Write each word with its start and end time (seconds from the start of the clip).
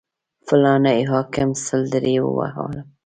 فلاني 0.47 0.97
حاکم 1.11 1.49
سل 1.65 1.81
درې 1.93 2.15
ووهلم. 2.21 2.79